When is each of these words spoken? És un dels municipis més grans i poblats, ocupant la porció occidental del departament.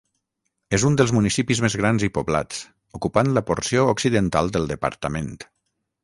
És 0.75 0.83
un 0.87 0.95
dels 0.99 1.11
municipis 1.17 1.59
més 1.65 1.75
grans 1.81 2.05
i 2.07 2.09
poblats, 2.15 2.63
ocupant 2.99 3.29
la 3.35 3.43
porció 3.51 3.83
occidental 3.93 4.49
del 4.57 4.65
departament. 4.73 5.37